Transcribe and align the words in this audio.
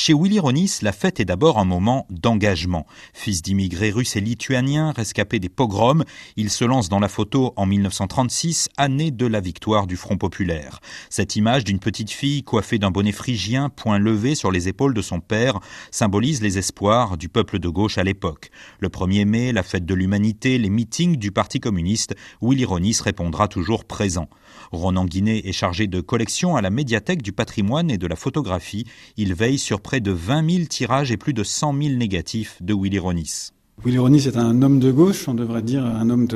Chez 0.00 0.14
Willy 0.14 0.38
Ronis, 0.38 0.78
la 0.82 0.92
fête 0.92 1.18
est 1.18 1.24
d'abord 1.24 1.58
un 1.58 1.64
moment 1.64 2.06
d'engagement. 2.08 2.86
Fils 3.12 3.42
d'immigrés 3.42 3.90
russes 3.90 4.14
et 4.14 4.20
lituaniens, 4.20 4.92
rescapé 4.92 5.40
des 5.40 5.48
pogroms, 5.48 6.04
il 6.36 6.50
se 6.50 6.64
lance 6.64 6.88
dans 6.88 7.00
la 7.00 7.08
photo 7.08 7.52
en 7.56 7.66
1936, 7.66 8.68
année 8.76 9.10
de 9.10 9.26
la 9.26 9.40
victoire 9.40 9.88
du 9.88 9.96
Front 9.96 10.16
populaire. 10.16 10.78
Cette 11.10 11.34
image 11.34 11.64
d'une 11.64 11.80
petite 11.80 12.12
fille 12.12 12.44
coiffée 12.44 12.78
d'un 12.78 12.92
bonnet 12.92 13.10
phrygien, 13.10 13.70
point 13.70 13.98
levé 13.98 14.36
sur 14.36 14.52
les 14.52 14.68
épaules 14.68 14.94
de 14.94 15.02
son 15.02 15.18
père, 15.18 15.58
symbolise 15.90 16.42
les 16.42 16.58
espoirs 16.58 17.16
du 17.16 17.28
peuple 17.28 17.58
de 17.58 17.68
gauche 17.68 17.98
à 17.98 18.04
l'époque. 18.04 18.52
Le 18.78 18.90
1er 18.90 19.24
mai, 19.24 19.50
la 19.50 19.64
fête 19.64 19.84
de 19.84 19.94
l'humanité, 19.94 20.58
les 20.58 20.70
meetings 20.70 21.16
du 21.16 21.32
Parti 21.32 21.58
communiste, 21.58 22.14
Willy 22.40 22.64
Ronis 22.64 22.98
répondra 23.02 23.48
toujours 23.48 23.84
présent. 23.84 24.28
Ronan 24.70 25.06
Guinet 25.06 25.42
est 25.44 25.52
chargé 25.52 25.88
de 25.88 26.00
collection 26.00 26.54
à 26.54 26.62
la 26.62 26.70
médiathèque 26.70 27.22
du 27.22 27.32
patrimoine 27.32 27.90
et 27.90 27.98
de 27.98 28.06
la 28.06 28.16
photographie. 28.16 28.86
Il 29.16 29.34
veille 29.34 29.58
sur 29.58 29.80
près 29.88 30.00
de 30.00 30.12
20 30.12 30.50
000 30.50 30.64
tirages 30.66 31.12
et 31.12 31.16
plus 31.16 31.32
de 31.32 31.42
100 31.42 31.72
000 31.82 31.94
négatifs 31.96 32.58
de 32.60 32.74
Willy 32.74 32.98
Ronis. 32.98 33.52
Willy 33.82 33.96
Ronis 33.96 34.26
est 34.26 34.36
un 34.36 34.60
homme 34.60 34.80
de 34.80 34.92
gauche, 34.92 35.26
on 35.28 35.32
devrait 35.32 35.62
dire 35.62 35.82
un 35.82 36.10
homme 36.10 36.28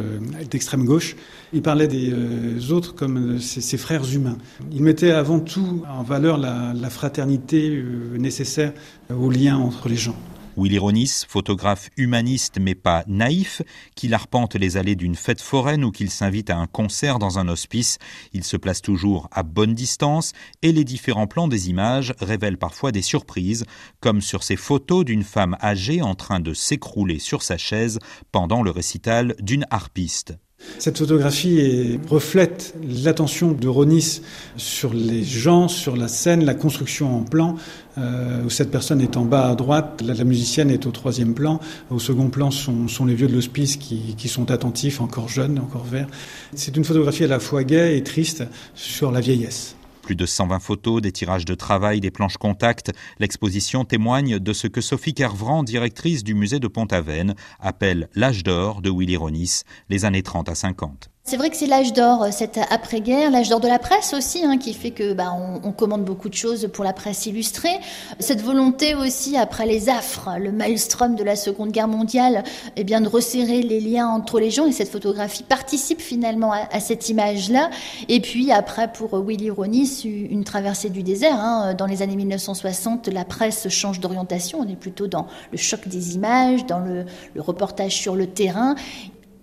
d'extrême 0.51 0.87
gauche. 0.87 1.17
Il 1.53 1.61
parlait 1.61 1.87
des 1.87 2.11
euh, 2.15 2.73
autres 2.73 2.95
comme 2.95 3.39
ses, 3.41 3.77
frères 3.77 4.11
humains. 4.11 4.39
Il 4.73 4.83
mettait 4.83 5.11
avant 5.11 5.39
tout 5.39 5.83
en 5.87 6.03
valeur 6.03 6.39
la, 6.39 6.89
fraternité 6.89 7.69
euh, 7.69 8.17
nécessaire 8.17 8.73
au 9.15 9.31
lien 9.31 9.59
entre 9.59 9.91
les 9.91 9.97
gens. 9.97 10.17
Willy 10.57 10.79
Ronis, 10.79 11.25
photographe 11.29 11.89
humaniste 11.97 12.59
mais 12.61 12.75
pas 12.75 13.05
naïf, 13.07 13.63
qu'il 13.95 14.15
arpente 14.15 14.55
les 14.55 14.77
allées 14.77 14.97
d'une 14.97 15.15
fête 15.15 15.41
foraine 15.41 15.85
ou 15.85 15.91
qu'il 15.91 16.11
s'invite 16.11 16.51
à 16.51 16.59
un 16.59 16.67
concert 16.67 17.19
dans 17.19 17.39
un 17.39 17.49
hospice, 17.49 17.99
il 18.33 18.45
se 18.45 18.57
place 18.57 18.83
toujours 18.83 19.29
à 19.33 19.43
bonne 19.43 19.75
distance 19.75 20.33
et 20.63 20.73
les 20.73 20.85
différents 20.85 21.27
plans 21.27 21.49
des 21.49 21.71
images 21.71 22.15
révèlent 22.21 22.59
parfois 22.59 22.93
des 22.93 23.03
surprises, 23.03 23.65
comme 24.01 24.21
sur 24.21 24.43
ces 24.43 24.57
photos 24.57 25.05
d'une 25.05 25.25
femme 25.25 25.57
âgée 25.63 26.03
en 26.03 26.15
train 26.15 26.41
de 26.41 26.55
s'écrouler 26.55 27.19
sur 27.19 27.43
sa 27.43 27.57
chaise 27.57 27.99
pendant 28.31 28.63
le 28.63 28.71
récital 28.71 29.35
d'une 29.41 29.67
harpiste. 29.71 30.35
Cette 30.79 30.99
photographie 30.99 31.99
reflète 32.09 32.75
l'attention 33.05 33.53
de 33.53 33.69
Ronis 33.69 34.21
sur 34.57 34.93
les 34.93 35.23
gens, 35.23 35.69
sur 35.69 35.97
la 35.97 36.09
scène, 36.09 36.45
la 36.45 36.55
construction 36.55 37.17
en 37.17 37.23
plan, 37.23 37.57
euh, 37.99 38.45
où 38.45 38.51
cette 38.51 38.71
personne 38.71 39.01
est 39.01 39.17
en 39.17 39.25
bas 39.25 39.51
à 39.51 39.55
droite, 39.55 40.03
la, 40.05 40.25
musicienne 40.25 40.71
est 40.71 40.87
au 40.87 40.91
troisième 40.91 41.35
plan, 41.35 41.61
au 41.91 41.99
second 41.99 42.31
plan 42.31 42.51
sont, 42.51 42.87
les 43.07 43.15
vieux 43.15 43.29
de 43.29 43.35
l'hospice 43.35 43.77
qui, 43.77 44.15
qui, 44.17 44.29
sont 44.29 44.51
attentifs, 44.51 45.01
encore 45.01 45.29
jeunes, 45.29 45.59
encore 45.59 45.85
verts. 45.85 46.09
C'est 46.55 46.77
une 46.77 46.85
photographie 46.85 47.25
à 47.25 47.29
la 47.29 47.39
fois 47.39 47.65
gaie 47.65 47.97
et 47.97 48.03
triste 48.03 48.45
sur 48.75 49.13
la 49.13 49.21
vieillesse. 49.21 49.77
Plus 50.13 50.17
de 50.17 50.27
120 50.27 50.59
photos, 50.59 51.01
des 51.01 51.11
tirages 51.11 51.47
de 51.47 51.55
travail, 51.55 51.99
des 51.99 52.11
planches 52.11 52.37
contact. 52.37 52.93
L'exposition 53.19 53.87
témoigne 53.87 54.39
de 54.39 54.53
ce 54.53 54.67
que 54.67 54.83
Sophie 54.83 55.15
Kervran, 55.15 55.63
directrice 55.63 56.23
du 56.23 56.35
musée 56.35 56.61
de 56.61 56.69
Pont-Aven, 56.69 57.35
appelle 57.59 58.11
l'âge 58.15 58.43
d'or 58.43 58.83
de 58.83 58.91
Willy 58.91 59.17
Ronis, 59.17 59.63
les 59.89 60.05
années 60.05 60.23
30 60.23 60.51
à 60.51 60.55
50. 60.55 61.12
C'est 61.25 61.37
vrai 61.37 61.51
que 61.51 61.57
c'est 61.57 61.67
l'âge 61.69 61.93
d'or, 61.93 62.25
euh, 62.25 62.29
cette 62.33 62.59
après-guerre, 62.71 63.31
l'âge 63.31 63.49
d'or 63.49 63.61
de 63.61 63.69
la 63.69 63.79
presse 63.79 64.13
aussi, 64.13 64.45
hein, 64.45 64.59
qui 64.59 64.75
fait 64.75 64.91
que 64.91 65.13
bah, 65.13 65.33
on, 65.63 65.71
commande 65.71 66.05
beaucoup 66.05 66.29
de 66.29 66.35
choses 66.35 66.69
pour 66.73 66.83
la 66.83 66.93
presse 66.93 67.27
illustrée. 67.27 67.79
Cette 68.19 68.43
volonté 68.43 68.97
aussi, 68.97 69.37
après 69.37 69.65
les 69.65 69.89
affres, 69.89 70.31
le 70.41 70.51
maelstrom 70.51 71.15
de 71.15 71.23
la 71.23 71.37
Seconde 71.37 71.71
Guerre 71.71 71.87
mondiale, 71.87 72.43
eh 72.75 72.83
bien 72.83 73.01
de 73.01 73.09
resserrer 73.09 73.63
les 73.63 73.81
liens 73.81 74.09
entre 74.09 74.41
les 74.41 74.51
gens. 74.51 74.67
Et 74.67 74.73
cette 74.73 74.91
photographie 74.91 75.45
participe 75.45 76.01
finalement 76.01 76.53
à, 76.53 76.81
cette 76.81 77.09
image-là. 77.09 77.71
Et 78.09 78.21
puis 78.21 78.51
après, 78.51 78.93
pour 78.93 79.17
Willy 79.25 79.51
Ronis, 79.51 80.03
une 80.05 80.43
traversée 80.43 80.91
du 80.91 81.05
désert. 81.05 81.37
Hein. 81.37 81.75
Dans 81.75 81.87
les 81.87 82.03
années 82.03 82.17
1960, 82.17 83.07
la 83.09 83.25
presse 83.25 83.69
change 83.69 84.01
d'orientation. 84.01 84.59
On 84.61 84.69
est 84.69 84.77
plutôt 84.77 85.07
dans 85.07 85.29
le 85.53 85.57
choc 85.57 85.87
des 85.87 86.17
images, 86.17 86.67
dans 86.67 86.81
le, 86.81 87.07
le 87.35 87.41
reportage 87.41 87.93
sur 87.93 88.17
le 88.17 88.27
terrain 88.27 88.75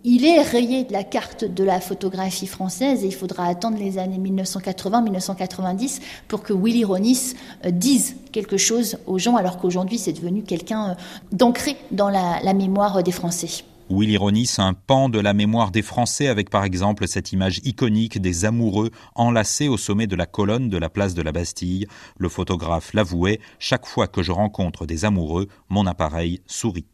il 0.04 0.26
est 0.26 0.42
rayé 0.42 0.86
de 0.86 0.94
la 0.94 1.04
carte 1.04 1.44
de 1.44 1.64
la 1.64 1.82
photographie 1.82 2.48
française 2.48 3.04
et 3.04 3.08
il 3.08 3.14
faudra 3.14 3.46
attendre 3.46 3.78
les 3.78 3.98
années 3.98 4.18
1980-1990 4.18 6.00
pour 6.28 6.42
que 6.42 6.54
Willy 6.54 6.86
Ronis 6.86 7.34
euh, 7.66 7.72
dise 7.72 8.16
quelque 8.32 8.58
chose 8.58 8.98
aux 9.08 9.18
gens, 9.18 9.36
alors 9.36 9.58
qu'aujourd'hui 9.58 9.98
c'est 9.98 10.14
devenu 10.14 10.44
quelqu'un 10.44 10.92
euh, 10.92 10.94
d'ancré 11.32 11.76
dans 11.92 12.10
la, 12.10 12.54
mémoire 12.54 13.04
des 13.04 13.12
Français. 13.12 13.64
Willy 13.90 14.18
Ronis, 14.18 14.56
un 14.58 14.74
pan 14.74 15.10
de 15.10 15.20
la 15.20 15.34
mémoire 15.34 15.72
des 15.72 15.82
Français 15.82 16.28
avec 16.28 16.50
par 16.50 16.64
exemple 16.64 17.08
cette 17.08 17.32
image 17.32 17.60
iconique 17.64 18.22
des 18.22 18.46
amoureux 18.46 18.92
enlacés 19.16 19.68
au 19.68 19.78
sommet 19.78 20.08
de 20.08 20.16
la 20.16 20.26
colonne 20.26 20.70
de 20.70 20.78
la 20.78 20.90
place 20.90 21.14
de 21.14 21.22
la 21.22 21.32
Bastille. 21.32 21.88
Le 22.18 22.30
photographe 22.30 22.94
l'avouait, 22.94 23.40
chaque 23.58 23.86
fois 23.86 24.08
que 24.08 24.24
je 24.24 24.32
rencontre 24.32 24.86
des 24.86 25.06
amoureux, 25.06 25.48
mon 25.70 25.86
appareil 25.88 26.42
sourit. 26.46 26.86